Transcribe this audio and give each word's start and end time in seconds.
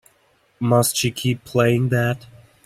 Must 0.59 0.95
she 0.95 1.11
keep 1.11 1.45
playing 1.45 1.89
that? 1.89 2.25